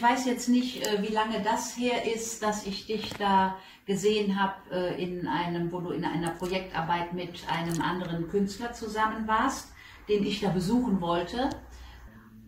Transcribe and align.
ich 0.00 0.06
weiß 0.06 0.24
jetzt 0.24 0.48
nicht, 0.48 0.86
äh, 0.86 1.02
wie 1.02 1.12
lange 1.12 1.42
das 1.42 1.76
her 1.76 2.10
ist, 2.10 2.42
dass 2.42 2.66
ich 2.66 2.86
dich 2.86 3.12
da 3.18 3.58
gesehen 3.84 4.42
habe 4.42 4.54
äh, 4.72 5.02
in 5.02 5.28
einem, 5.28 5.70
wo 5.72 5.80
du 5.80 5.90
in 5.90 6.06
einer 6.06 6.30
Projektarbeit 6.30 7.12
mit 7.12 7.44
einem 7.50 7.82
anderen 7.82 8.26
Künstler 8.30 8.72
zusammen 8.72 9.28
warst, 9.28 9.68
den 10.08 10.24
ich 10.24 10.40
da 10.40 10.48
besuchen 10.48 11.02
wollte. 11.02 11.50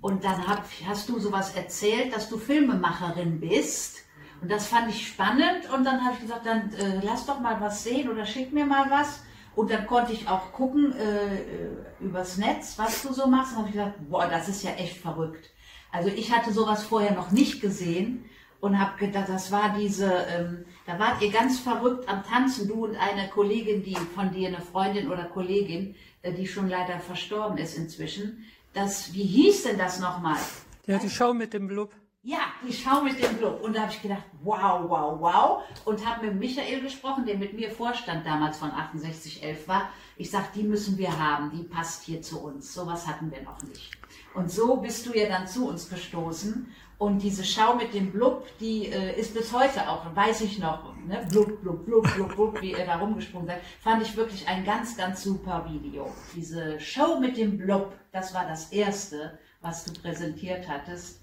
Und 0.00 0.24
dann 0.24 0.46
hab, 0.48 0.64
hast 0.86 1.10
du 1.10 1.18
sowas 1.18 1.54
erzählt, 1.54 2.16
dass 2.16 2.30
du 2.30 2.38
Filmemacherin 2.38 3.38
bist. 3.38 3.98
Und 4.40 4.50
das 4.50 4.66
fand 4.66 4.88
ich 4.88 5.06
spannend. 5.06 5.70
Und 5.76 5.84
dann 5.84 6.02
habe 6.02 6.14
ich 6.14 6.20
gesagt, 6.20 6.46
dann 6.46 6.72
äh, 6.72 7.02
lass 7.04 7.26
doch 7.26 7.38
mal 7.38 7.60
was 7.60 7.84
sehen 7.84 8.08
oder 8.08 8.24
schick 8.24 8.54
mir 8.54 8.64
mal 8.64 8.88
was. 8.88 9.24
Und 9.54 9.70
dann 9.70 9.86
konnte 9.86 10.14
ich 10.14 10.26
auch 10.26 10.52
gucken 10.52 10.94
äh, 10.94 12.02
übers 12.02 12.38
Netz, 12.38 12.78
was 12.78 13.02
du 13.02 13.12
so 13.12 13.26
machst. 13.26 13.52
Und 13.52 13.58
habe 13.58 13.68
ich 13.68 13.74
gesagt, 13.74 14.08
boah, 14.08 14.26
das 14.26 14.48
ist 14.48 14.62
ja 14.62 14.70
echt 14.70 14.96
verrückt. 14.96 15.50
Also 15.92 16.08
ich 16.08 16.32
hatte 16.32 16.52
sowas 16.52 16.82
vorher 16.82 17.12
noch 17.12 17.30
nicht 17.30 17.60
gesehen 17.60 18.24
und 18.60 18.78
habe 18.78 18.98
gedacht, 18.98 19.28
das 19.28 19.52
war 19.52 19.76
diese, 19.78 20.10
ähm, 20.28 20.64
da 20.86 20.98
wart 20.98 21.20
ihr 21.20 21.30
ganz 21.30 21.60
verrückt 21.60 22.08
am 22.08 22.24
Tanzen, 22.24 22.66
du 22.66 22.86
und 22.86 22.96
eine 22.96 23.28
Kollegin, 23.28 23.82
die 23.82 23.96
von 24.14 24.32
dir, 24.32 24.48
eine 24.48 24.60
Freundin 24.60 25.10
oder 25.10 25.24
Kollegin, 25.24 25.94
äh, 26.22 26.32
die 26.32 26.46
schon 26.46 26.68
leider 26.68 26.98
verstorben 26.98 27.58
ist 27.58 27.76
inzwischen. 27.76 28.44
Das, 28.72 29.12
wie 29.12 29.24
hieß 29.24 29.64
denn 29.64 29.78
das 29.78 30.00
nochmal? 30.00 30.38
Ja, 30.86 30.98
die 30.98 31.10
Show 31.10 31.34
mit 31.34 31.52
dem 31.52 31.66
Blub. 31.66 31.94
Ja, 32.24 32.52
die 32.64 32.72
Schau 32.72 33.02
mit 33.02 33.20
dem 33.20 33.36
Club. 33.36 33.60
Und 33.62 33.74
da 33.74 33.82
habe 33.82 33.92
ich 33.92 34.00
gedacht, 34.00 34.22
wow, 34.44 34.88
wow, 34.88 35.20
wow. 35.20 35.62
Und 35.84 36.06
habe 36.06 36.26
mit 36.26 36.38
Michael 36.38 36.80
gesprochen, 36.80 37.26
der 37.26 37.36
mit 37.36 37.52
mir 37.52 37.68
Vorstand 37.68 38.24
damals 38.24 38.58
von 38.58 38.70
6811 38.70 39.66
war. 39.66 39.90
Ich 40.16 40.30
sag, 40.30 40.52
die 40.52 40.62
müssen 40.62 40.96
wir 40.98 41.18
haben, 41.18 41.50
die 41.50 41.64
passt 41.64 42.04
hier 42.04 42.22
zu 42.22 42.40
uns. 42.40 42.72
Sowas 42.72 43.08
hatten 43.08 43.32
wir 43.32 43.42
noch 43.42 43.60
nicht. 43.64 43.90
Und 44.34 44.52
so 44.52 44.76
bist 44.76 45.04
du 45.04 45.18
ja 45.18 45.28
dann 45.28 45.48
zu 45.48 45.66
uns 45.66 45.90
gestoßen. 45.90 46.72
Und 46.96 47.18
diese 47.24 47.42
Schau 47.44 47.74
mit 47.74 47.92
dem 47.92 48.12
Blub, 48.12 48.46
die 48.60 48.86
äh, 48.86 49.18
ist 49.18 49.34
bis 49.34 49.52
heute 49.52 49.88
auch, 49.88 50.14
weiß 50.14 50.42
ich 50.42 50.60
noch, 50.60 50.94
ne? 51.04 51.26
blub, 51.28 51.60
blub, 51.60 51.84
blub, 51.84 52.14
blub, 52.14 52.36
blub, 52.36 52.60
wie 52.60 52.70
ihr 52.70 52.86
da 52.86 52.98
rumgesprungen 52.98 53.48
seid, 53.48 53.62
fand 53.80 54.00
ich 54.00 54.16
wirklich 54.16 54.46
ein 54.46 54.64
ganz, 54.64 54.96
ganz 54.96 55.24
super 55.24 55.66
Video. 55.68 56.08
Diese 56.36 56.78
Show 56.78 57.18
mit 57.18 57.36
dem 57.36 57.58
Blub, 57.58 57.92
das 58.12 58.32
war 58.32 58.46
das 58.46 58.70
erste, 58.70 59.40
was 59.60 59.84
du 59.84 60.00
präsentiert 60.00 60.68
hattest 60.68 61.21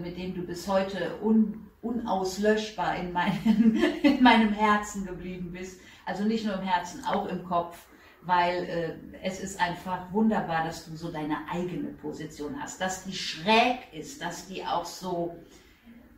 mit 0.00 0.16
dem 0.16 0.34
du 0.34 0.42
bis 0.42 0.68
heute 0.68 1.18
un, 1.22 1.68
unauslöschbar 1.82 2.96
in 2.96 3.12
meinem, 3.12 3.76
in 4.02 4.22
meinem 4.22 4.52
Herzen 4.52 5.04
geblieben 5.06 5.52
bist. 5.52 5.80
Also 6.06 6.24
nicht 6.24 6.44
nur 6.44 6.54
im 6.54 6.62
Herzen, 6.62 7.04
auch 7.04 7.26
im 7.26 7.44
Kopf, 7.44 7.86
weil 8.22 8.64
äh, 8.64 9.18
es 9.22 9.40
ist 9.40 9.60
einfach 9.60 10.12
wunderbar, 10.12 10.64
dass 10.64 10.84
du 10.84 10.96
so 10.96 11.10
deine 11.10 11.36
eigene 11.50 11.88
Position 11.88 12.60
hast, 12.60 12.80
dass 12.80 13.04
die 13.04 13.12
schräg 13.12 13.92
ist, 13.92 14.22
dass 14.22 14.46
die 14.46 14.64
auch 14.64 14.84
so 14.84 15.36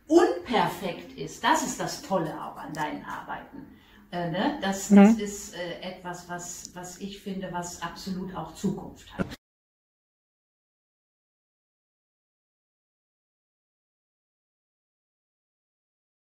unperfekt 0.07 1.17
ist. 1.17 1.43
Das 1.43 1.63
ist 1.63 1.79
das 1.79 2.03
Tolle 2.03 2.33
auch 2.43 2.57
an 2.57 2.73
deinen 2.73 3.03
Arbeiten. 3.05 3.65
Äh, 4.11 4.29
ne? 4.29 4.59
das, 4.61 4.89
das 4.89 5.13
mhm. 5.13 5.19
ist 5.19 5.55
äh, 5.55 5.81
etwas, 5.81 6.29
was, 6.29 6.71
was 6.75 6.99
ich 6.99 7.19
finde, 7.19 7.49
was 7.51 7.81
absolut 7.81 8.35
auch 8.35 8.53
Zukunft 8.53 9.11
hat. 9.17 9.25